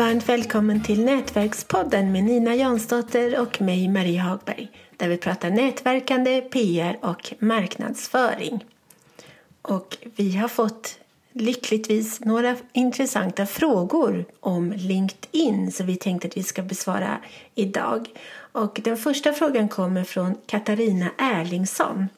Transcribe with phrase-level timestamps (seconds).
[0.00, 6.40] Varmt välkommen till Nätverkspodden med Nina Jansdotter och mig Marie Hagberg där vi pratar nätverkande,
[6.40, 8.64] PR och marknadsföring.
[9.62, 10.98] Och vi har fått
[11.32, 17.18] lyckligtvis några intressanta frågor om LinkedIn som vi tänkte att vi ska besvara
[17.54, 18.08] idag.
[18.52, 22.08] Och den första frågan kommer från Katarina Erlingsson.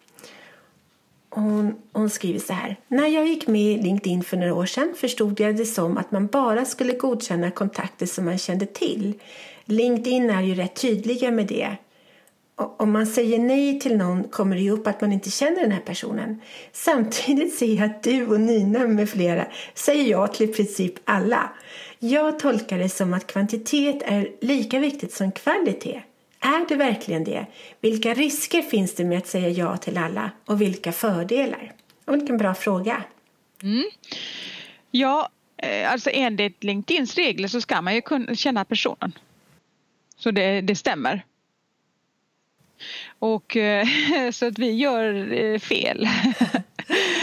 [1.35, 2.77] Hon, hon, skriver så här.
[2.89, 6.11] När jag gick med i LinkedIn för några år sedan förstod jag det som att
[6.11, 9.15] man bara skulle godkänna kontakter som man kände till.
[9.65, 11.77] LinkedIn är ju rätt tydliga med det.
[12.57, 15.73] Om man säger nej till någon kommer det ju upp att man inte känner den
[15.73, 16.41] här personen.
[16.73, 21.51] Samtidigt ser jag att du och Nina med flera säger ja till i princip alla.
[21.99, 26.03] Jag tolkar det som att kvantitet är lika viktigt som kvalitet.
[26.45, 27.47] Är det verkligen det?
[27.81, 31.73] Vilka risker finns det med att säga ja till alla och vilka fördelar?
[32.05, 33.05] Och vilken bra fråga.
[33.63, 33.85] Mm.
[34.91, 39.13] Ja, eh, alltså enligt LinkedIns regler så ska man ju kunna känna personen.
[40.17, 41.25] Så det, det stämmer.
[43.19, 43.87] Och eh,
[44.33, 46.09] så att vi gör eh, fel.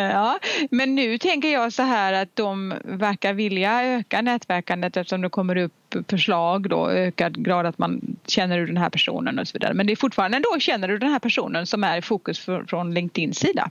[0.00, 0.38] Ja,
[0.70, 5.56] men nu tänker jag så här att de verkar vilja öka nätverkandet eftersom det kommer
[5.56, 5.72] upp
[6.08, 9.74] förslag då, ökad grad att man känner du den här personen och så vidare.
[9.74, 12.64] Men det är fortfarande då känner du den här personen som är i fokus för,
[12.64, 13.70] från LinkedIns sida.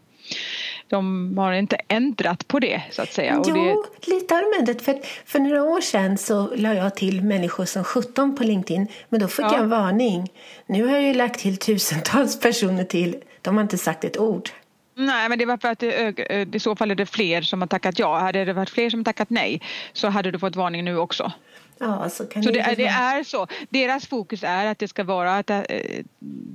[0.88, 3.44] De har inte ändrat på det så att säga.
[3.48, 4.12] Jo, det...
[4.12, 4.81] lite har de ändrat.
[4.81, 8.88] För, för några år sedan så la jag till människor som 17 på LinkedIn.
[9.09, 9.53] Men då fick ja.
[9.53, 10.30] jag en varning.
[10.66, 13.16] Nu har jag ju lagt till tusentals personer till.
[13.42, 14.50] De har inte sagt ett ord.
[14.98, 17.68] Nej, men det var för att det, i så fall är det fler som har
[17.68, 18.20] tackat ja.
[18.20, 19.62] Hade det varit fler som tackat nej
[19.94, 21.32] så hade du fått varning nu också.
[21.80, 23.48] Ja, så kan så det, är, det är så.
[23.70, 25.64] Deras fokus är att det ska vara ett, äh,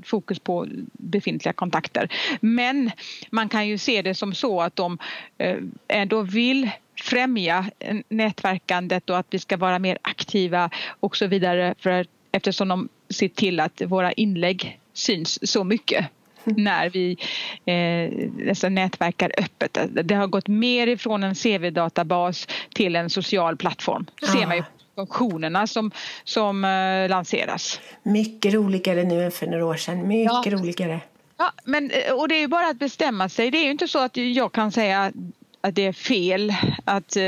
[0.04, 2.12] fokus på befintliga kontakter.
[2.40, 2.90] Men
[3.30, 4.98] man kan ju se det som så att de
[5.38, 5.56] äh,
[5.88, 7.64] ändå vill främja
[8.08, 10.70] nätverkandet och att vi ska vara mer aktiva
[11.00, 16.06] och så vidare för, eftersom de ser till att våra inlägg syns så mycket
[16.56, 17.16] när vi
[17.64, 19.78] eh, alltså nätverkar öppet.
[20.04, 24.06] Det har gått mer ifrån en CV-databas till en social plattform.
[24.20, 24.28] Ja.
[24.28, 24.62] ser man ju
[24.94, 25.90] funktionerna som,
[26.24, 27.80] som eh, lanseras.
[28.02, 30.08] Mycket roligare nu än för några år sedan.
[30.08, 30.52] Mycket ja.
[30.52, 31.00] roligare.
[31.38, 33.50] Ja, men, eh, och det är ju bara att bestämma sig.
[33.50, 35.12] Det är ju inte så att jag kan säga
[35.60, 37.22] att det är fel att eh,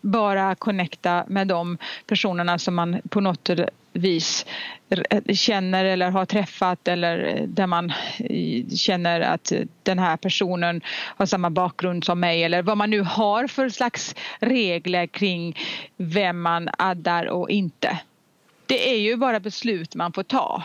[0.00, 3.50] bara connecta med de personerna som man på något
[3.94, 4.46] vis
[5.10, 10.80] eh, känner eller har träffat eller eh, där man eh, känner att den här personen
[10.88, 15.58] har samma bakgrund som mig eller vad man nu har för slags regler kring
[15.96, 17.98] vem man addar och inte.
[18.66, 20.62] Det är ju bara beslut man får ta.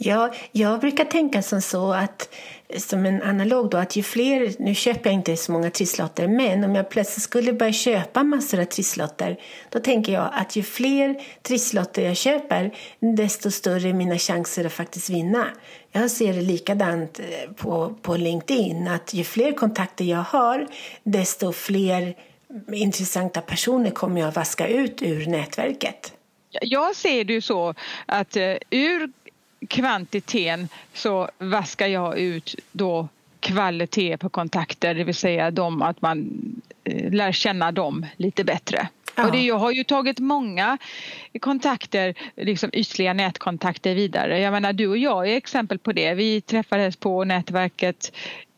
[0.00, 2.34] Ja, jag brukar tänka som så att
[2.76, 6.64] som en analog då att ju fler, nu köper jag inte så många trisslotter, men
[6.64, 9.36] om jag plötsligt skulle börja köpa massor av trisslotter
[9.68, 14.72] då tänker jag att ju fler trisslotter jag köper desto större är mina chanser att
[14.72, 15.46] faktiskt vinna.
[15.92, 20.66] Jag ser det likadant eh, på, på LinkedIn att ju fler kontakter jag har
[21.02, 22.14] desto fler
[22.72, 26.12] intressanta personer kommer jag att vaska ut ur nätverket.
[26.50, 27.74] Jag ser det ju så
[28.06, 29.10] att eh, ur
[29.68, 33.08] kvantiteten så vaskar jag ut då
[33.40, 36.28] kvalitet på kontakter, det vill säga de, att man
[36.84, 38.88] eh, lär känna dem lite bättre.
[39.16, 39.26] Ja.
[39.26, 40.78] Och det, jag har ju tagit många
[41.40, 44.40] kontakter, liksom ytliga nätkontakter vidare.
[44.40, 46.14] Jag menar du och jag är exempel på det.
[46.14, 48.12] Vi träffades på nätverket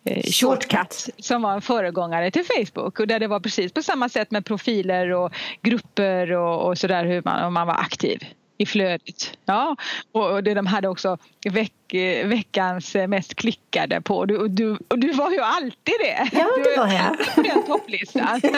[0.04, 4.08] eh, Shortcut som var en föregångare till Facebook och där det var precis på samma
[4.08, 8.24] sätt med profiler och grupper och, och sådär hur man, om man var aktiv
[8.60, 9.38] i flödet.
[9.44, 9.76] Ja,
[10.12, 11.18] och det de hade också
[11.50, 11.72] veck,
[12.24, 14.24] veckans mest klickade på.
[14.24, 16.28] Du, och, du, och du var ju alltid det.
[16.32, 17.34] Ja, det var jag.
[17.34, 18.40] På den topplistan.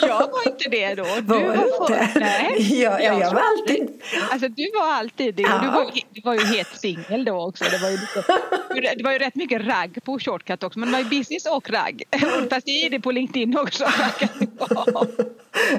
[0.00, 1.04] jag var inte det då.
[1.04, 2.80] Du var, var för, nej.
[2.80, 4.02] Ja, jag, jag var alltid...
[4.30, 5.42] Alltså du var alltid det.
[5.42, 5.58] Ja.
[5.62, 7.64] Du, var, du var ju helt singel då också.
[7.64, 10.78] Det var, ju lite, det var ju rätt mycket ragg på Shortcut också.
[10.78, 12.02] Men det var ju business och ragg.
[12.50, 13.84] Fast det är det på LinkedIn också.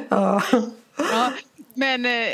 [0.10, 0.42] ja.
[0.98, 1.31] ja.
[1.74, 2.30] Men Eh,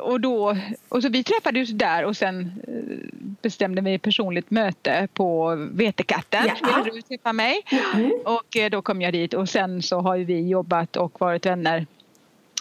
[0.00, 0.56] och då,
[0.88, 6.50] och så vi träffades där och sen eh, bestämde vi personligt möte på Vetekatten.
[6.62, 6.82] Ja.
[6.84, 7.62] Ville du träffa mig?
[7.94, 8.12] Mm.
[8.24, 11.86] Och eh, då kom jag dit och sen så har vi jobbat och varit vänner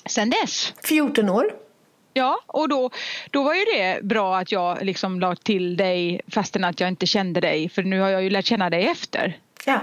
[0.06, 0.74] sen dess.
[0.84, 1.54] 14 år.
[2.14, 2.90] Ja, och då,
[3.32, 7.06] då var ju det bra att jag liksom la till dig fastän att jag inte
[7.06, 9.38] kände dig för nu har jag ju lärt känna dig efter.
[9.66, 9.80] Ja.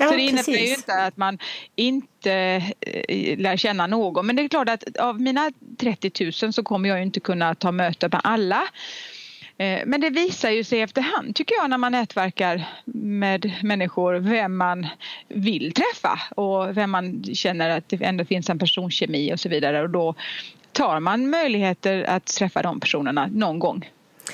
[0.00, 0.70] Ja, så det innebär precis.
[0.70, 1.38] ju inte att man
[1.76, 2.32] inte
[2.80, 4.26] eh, lär känna någon.
[4.26, 7.72] Men det är klart att av mina 30 000 så kommer jag inte kunna ta
[7.72, 8.62] möte med alla.
[9.60, 12.64] Eh, men det visar ju sig efterhand tycker jag när man nätverkar
[12.94, 14.86] med människor vem man
[15.28, 19.82] vill träffa och vem man känner att det ändå finns en personkemi och så vidare
[19.82, 20.14] och då
[20.72, 23.88] tar man möjligheter att träffa de personerna någon gång.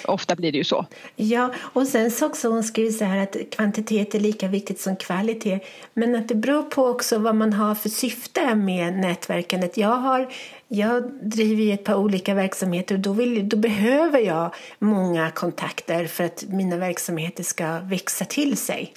[0.05, 0.87] Ofta blir det ju så.
[1.17, 4.97] Ja, och sen så också hon skriver så här att kvantitet är lika viktigt som
[4.97, 5.61] kvalitet.
[5.95, 9.77] Men att det beror på också vad man har för syfte med nätverkandet.
[9.77, 10.29] Jag, har,
[10.69, 16.07] jag driver ju ett par olika verksamheter och då, vill, då behöver jag många kontakter
[16.07, 18.93] för att mina verksamheter ska växa till sig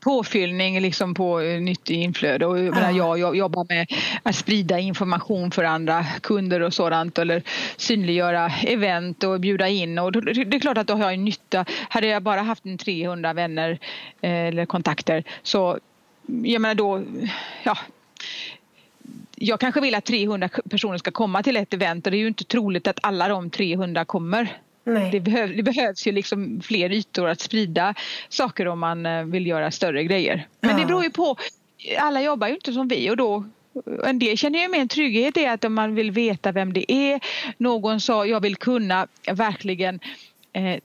[0.00, 2.46] påfyllning liksom på eh, nytt inflöde.
[2.46, 3.86] Och jag, jag, jag jobbar med
[4.22, 7.42] att sprida information för andra kunder och sådant eller
[7.76, 9.98] synliggöra event och bjuda in.
[9.98, 11.64] Och det är klart att då har jag nytta.
[11.88, 13.78] Hade jag bara haft en 300 vänner
[14.20, 15.78] eh, eller kontakter så
[16.42, 17.02] jag menar då,
[17.62, 17.78] ja
[19.42, 22.28] jag kanske vill att 300 personer ska komma till ett event och det är ju
[22.28, 24.60] inte troligt att alla de 300 kommer.
[24.84, 27.94] Det, behöv, det, behövs ju liksom fler ytor att sprida
[28.28, 30.46] saker om man eh, vill göra större grejer.
[30.60, 30.76] Men ja.
[30.76, 31.36] det beror ju på,
[31.98, 33.44] alla jobbar ju inte som vi och då
[34.04, 36.92] en del känner ju mer en trygghet i att om man vill veta vem det
[36.92, 37.20] är.
[37.56, 40.00] Någon sa jag vill kunna verkligen
[40.52, 40.76] eh,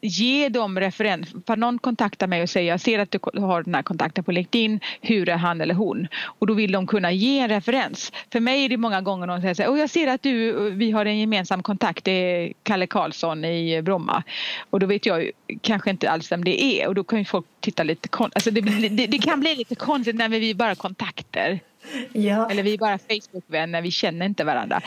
[0.00, 1.28] ge dem referens.
[1.46, 4.32] För någon kontaktar mig och säger jag ser att du har den här kontakten på
[4.32, 4.80] LinkedIn.
[5.00, 6.08] Hur är han eller hon?
[6.24, 8.12] Och då vill de kunna ge en referens.
[8.32, 10.90] För mig är det många gånger någon säger så här, jag ser att du, vi
[10.90, 12.04] har en gemensam kontakt.
[12.04, 14.22] Det är Kalle Karlsson i Bromma.
[14.70, 15.30] Och då vet jag
[15.60, 18.36] kanske inte alls vem det är och då kan ju folk titta lite konstigt.
[18.36, 21.60] Alltså det, det, det, kan bli lite konstigt när vi bara kontakter.
[22.12, 22.50] Ja.
[22.50, 24.80] Eller vi är bara Facebookvänner, vi känner inte varandra.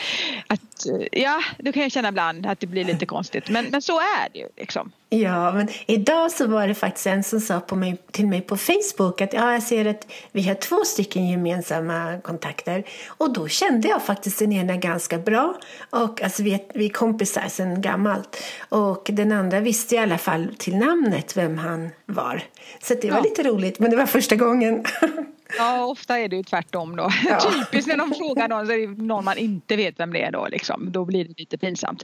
[0.48, 3.50] Att, ja, då kan jag känna ibland att det blir lite konstigt.
[3.50, 4.48] Men, men så är det ju.
[4.57, 4.92] Liksom.
[5.09, 8.57] Ja, men idag så var det faktiskt en som sa på mig, till mig på
[8.57, 12.83] Facebook att ja, jag ser att vi har två stycken gemensamma kontakter.
[13.07, 15.56] Och då kände jag faktiskt den ena ganska bra.
[15.89, 18.44] Och alltså vi är, vi är kompisar sedan gammalt.
[18.69, 22.44] Och den andra visste i alla fall till namnet vem han var.
[22.81, 23.24] Så det var ja.
[23.24, 24.86] lite roligt, men det var första gången.
[25.57, 27.09] Ja, ofta är det ju tvärtom då.
[27.25, 27.39] Ja.
[27.51, 30.31] Typiskt när de frågar någon så är det någon man inte vet vem det är
[30.31, 30.92] då liksom.
[30.92, 32.03] Då blir det lite pinsamt.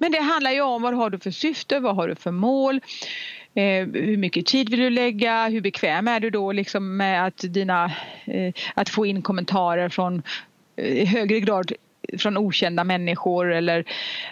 [0.00, 2.80] Men det handlar ju om vad har du för syfte, vad har du för mål?
[3.54, 5.48] Eh, hur mycket tid vill du lägga?
[5.48, 7.92] Hur bekväm är du då liksom med att, dina,
[8.24, 10.22] eh, att få in kommentarer från
[10.76, 11.72] eh, i högre grad
[12.18, 13.84] från okända människor eller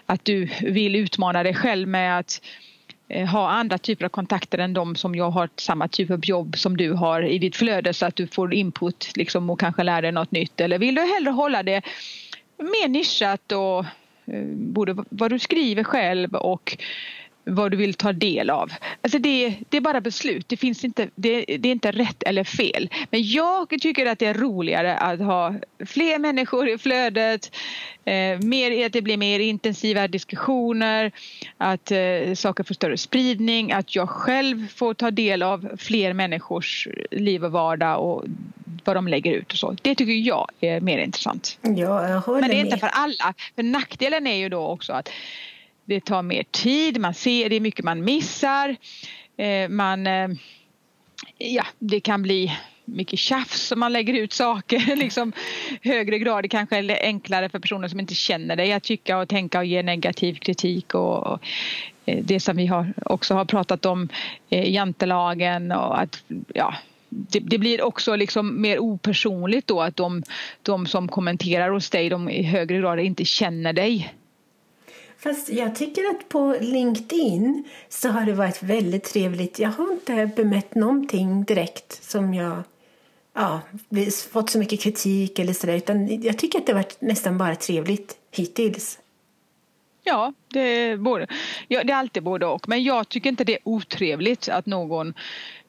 [0.07, 2.68] att du vill utmana dig själv med att Eh,
[3.09, 6.59] Eh, ha andra typer av kontakter än de som jag har samma typ av jobb
[6.59, 10.03] som du har i ditt flöde så att du får input liksom, och kanske lär
[10.03, 10.61] dig något nytt.
[10.61, 11.83] Eller vill du hellre hålla det
[12.59, 13.85] mer nischat och
[14.35, 16.77] eh, både vad du skriver själv och
[17.49, 18.73] vad du vill ta del av.
[19.03, 22.45] Alltså det, det är bara beslut, det, finns inte, det, det, är inte rätt eller
[22.45, 22.89] fel.
[23.11, 25.55] Men jag tycker att det är roligare att ha
[25.87, 27.57] fler människor i flödet,
[28.05, 31.13] eh, mer, att det blir mer intensiva diskussioner,
[31.57, 36.89] att eh, saker får större spridning, att jag själv får ta del av fler människors
[37.11, 38.25] liv och vardag och
[38.85, 39.77] vad de lägger ut och så.
[39.83, 41.59] Det tycker jag är mer intressant.
[41.63, 43.35] Ja, jag Men det är inte för alla.
[43.55, 45.09] För nackdelen är ju då också att
[45.89, 48.77] det tar mer tid, man ser, det är mycket man missar.
[49.37, 50.29] Eh, man, eh,
[51.39, 52.53] ja, det kan bli
[52.85, 55.33] mycket tjafs om man lägger ut saker liksom
[55.83, 56.45] högre grad.
[56.45, 59.65] Det kanske är enklare för personer som inte känner dig att tycka och tänka och
[59.65, 61.41] ge negativ kritik och,
[62.07, 64.09] eh, det som vi har, också har pratat om,
[64.49, 66.25] jantelagen och att
[66.55, 66.75] ja,
[67.09, 70.23] det, det, blir också liksom mer opersonligt då att de,
[70.63, 74.15] de som kommenterar hos dig de i högre grad inte känner dig.
[75.19, 79.59] Fast jag tycker att på LinkedIn så har det varit väldigt trevligt.
[79.59, 82.63] Jag har inte bemött någonting direkt som jag
[83.35, 83.61] ja,
[84.31, 85.75] fått så mycket kritik eller sådär.
[85.75, 88.99] Utan jag tycker att det har varit nästan bara trevligt hittills.
[90.09, 91.27] Ja, det är, både,
[91.69, 92.69] ja, det är alltid både och.
[92.69, 95.15] Men jag tycker inte det är otrevligt att någon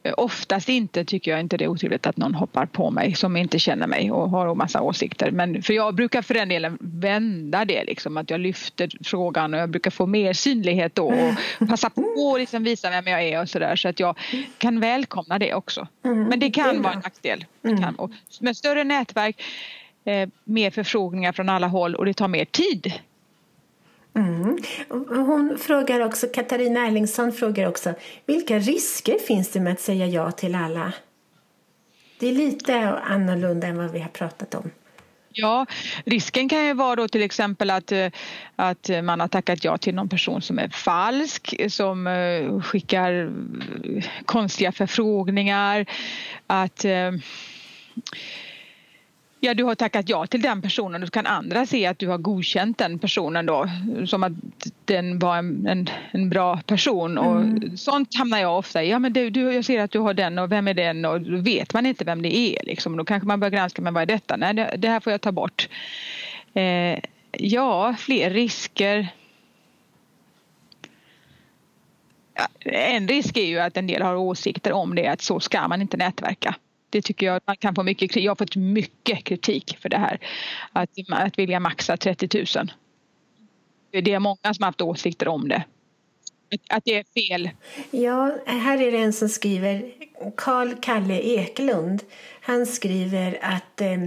[0.03, 3.38] Eh, oftast inte tycker jag inte det är otrevligt att någon hoppar på mig som
[3.38, 5.31] inte känner mig och har en massa åsikter.
[5.31, 9.60] Men för jag brukar för den delen vända det liksom att jag lyfter frågan och
[9.60, 13.41] jag brukar få mer synlighet då och passa på att liksom visa vem jag är
[13.41, 14.17] och sådär så att jag
[14.58, 15.88] kan välkomna det också.
[16.05, 17.46] Mm, Men det kan vara en nackdel.
[17.63, 17.96] Mm.
[18.39, 19.41] Med större nätverk,
[20.05, 22.93] eh, mer förfrågningar från alla håll och det tar mer tid
[24.19, 24.57] Mm.
[25.07, 27.93] Hon frågar också, Katarina Erlingsson frågar också,
[28.25, 30.93] vilka risker finns det med att säga ja till alla?
[32.19, 34.71] Det är lite annorlunda än vad vi har pratat om.
[35.31, 35.65] Ja,
[36.05, 38.07] risken kan ju vara då till exempel att, eh,
[38.55, 43.31] att man har tackat ja till någon person som är falsk, som eh, skickar
[43.83, 45.85] eh, konstiga förfrågningar,
[46.47, 46.85] att
[49.41, 52.17] Ja, du har tackat ja till den personen så kan andra se att du har
[52.17, 53.69] godkänt den personen då
[54.05, 54.31] som att
[54.86, 57.77] den var en, en, en bra person och mm.
[57.77, 58.89] sånt hamnar jag ofta i.
[58.89, 61.22] Ja, men du, du, jag ser att du har den och vem är den och
[61.22, 62.98] då vet man inte vem det är liksom.
[62.98, 64.36] Då kanske man börjar granska, men vad är detta?
[64.36, 65.69] Nej, det, det här får jag ta bort.
[66.53, 67.00] Eh,
[67.31, 69.08] ja, fler risker.
[72.65, 75.81] en risk är ju att en del har åsikter om det, att så ska man
[75.81, 76.55] inte nätverka.
[76.89, 80.19] Det tycker jag man kan få mycket Jag har fått mycket kritik för det här.
[80.74, 82.72] Att, att vilja maxa 30 000.
[84.03, 85.63] Det är många som har haft åsikter om det.
[86.69, 87.50] Att det är fel.
[87.91, 89.91] Ja, här är det en som skriver,
[90.38, 92.03] Karl Kalle Eklund.
[92.41, 93.98] Han skriver att eh,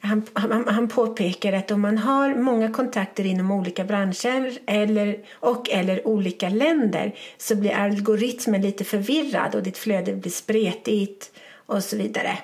[0.00, 5.70] han, han, han påpekar att om man har många kontakter inom olika branscher eller, och
[5.70, 11.32] eller olika länder så blir algoritmen lite förvirrad och ditt flöde blir spretigt
[11.70, 12.38] och så vidare.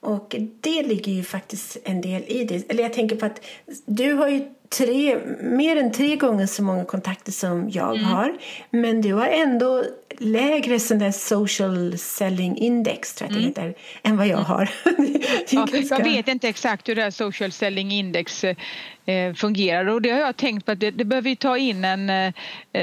[0.00, 2.70] Och det ligger ju faktiskt en del i det.
[2.70, 3.44] Eller jag tänker på att
[3.86, 8.04] du har ju tre, mer än tre gånger så många kontakter som jag mm.
[8.04, 8.38] har.
[8.70, 9.84] Men du har ändå
[10.18, 13.52] lägre sån där social selling index tror jag mm.
[13.52, 14.44] det heter, än vad jag mm.
[14.44, 14.70] har.
[15.50, 15.96] ja, ganska...
[15.96, 20.20] Jag vet inte exakt hur det här social selling index eh, fungerar och det har
[20.20, 22.32] jag tänkt på att det, det behöver vi ta in en, eh,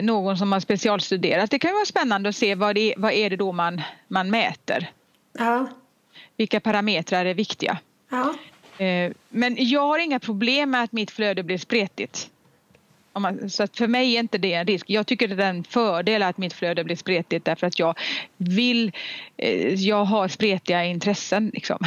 [0.01, 1.51] någon som har specialstuderat.
[1.51, 4.91] Det kan vara spännande att se vad, det, vad är det då man, man mäter.
[5.39, 5.67] Ja
[6.37, 7.77] vilka parametrar är viktiga.
[8.09, 8.33] Ja.
[8.85, 12.29] Eh, men jag har inga problem med att mitt flöde blir spretigt.
[13.49, 14.89] Så för mig är inte det en risk.
[14.89, 17.97] Jag tycker det är en fördel att mitt flöde blir spretigt därför att jag
[18.37, 18.91] vill,
[19.37, 21.51] eh, jag har spretiga intressen.
[21.53, 21.77] Liksom.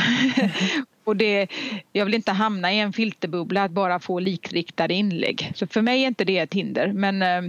[1.04, 1.46] Och det,
[1.92, 5.52] jag vill inte hamna i en filterbubbla att bara få likriktade inlägg.
[5.54, 6.92] Så för mig är inte det ett hinder.
[6.92, 7.42] Men eh,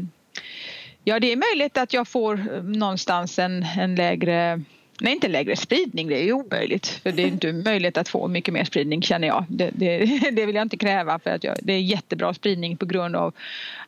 [1.03, 4.61] ja, det är möjligt att jag får någonstans en, en lägre
[5.01, 6.87] Nej, inte lägre spridning, det är ju omöjligt.
[6.87, 9.45] För det är inte möjligt att få mycket mer spridning känner jag.
[9.49, 9.97] Det, det,
[10.31, 13.33] det vill jag inte kräva för att jag, det är jättebra spridning på grund av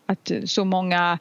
[0.05, 1.19] att så många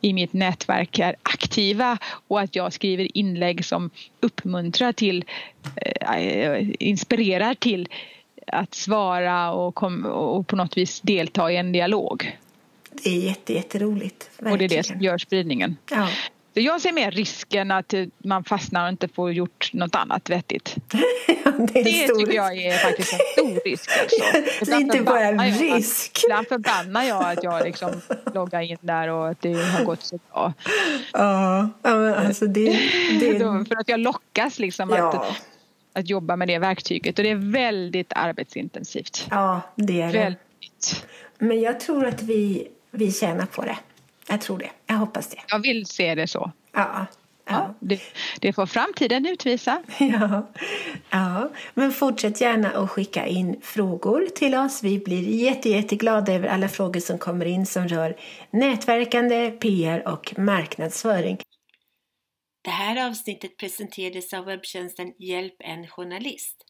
[0.00, 5.24] i mitt nätverk är aktiva och att jag skriver inlägg som uppmuntrar till,
[6.16, 7.88] äh, inspirerar till
[8.46, 12.38] att svara och, kom, och på något vis delta i en dialog.
[12.90, 14.30] Det är jätte, jätteroligt.
[14.36, 14.52] Verkligen.
[14.52, 15.76] Och det är det som gör spridningen.
[15.90, 16.08] Ja.
[16.54, 20.76] Så jag ser mer risken att man fastnar och inte får gjort något annat vettigt.
[21.44, 23.90] ja, det, det tycker jag är faktiskt en stor risk.
[24.00, 24.24] Alltså.
[24.70, 26.20] det är inte bara en risk.
[26.24, 28.00] Ibland förbannar jag att jag liksom
[28.34, 30.52] loggar in där och att det har gått så bra.
[31.12, 31.68] Ja,
[32.16, 32.70] alltså det...
[33.20, 33.38] det...
[33.68, 35.08] För att jag lockas liksom ja.
[35.08, 35.42] att,
[35.92, 39.26] att jobba med det verktyget och det är väldigt arbetsintensivt.
[39.30, 40.18] Ja, det är det.
[40.18, 41.06] Väldigt.
[41.38, 43.78] Men jag tror att vi, vi tjänar på det.
[44.28, 44.70] Jag tror det.
[44.86, 45.38] Jag hoppas det.
[45.48, 46.52] Jag vill se det så.
[46.72, 47.06] Ja.
[47.50, 48.00] Ja, det,
[48.40, 49.82] det, får framtiden utvisa.
[49.98, 50.50] Ja,
[51.10, 54.82] ja, men fortsätt gärna att skicka in frågor till oss.
[54.82, 58.16] Vi blir jätte, jätteglada över alla frågor som kommer in som rör
[58.50, 61.38] nätverkande, PR och marknadsföring.
[62.64, 66.69] Det här avsnittet presenterades av webbtjänsten Hjälp en journalist.